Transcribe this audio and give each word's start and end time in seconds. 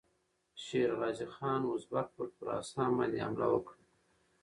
شېرغازي 0.63 1.25
خان 1.33 1.61
اوزبک 1.69 2.07
پر 2.15 2.27
خراسان 2.35 2.89
باندې 2.97 3.23
حمله 3.25 3.47
وکړه. 3.51 3.81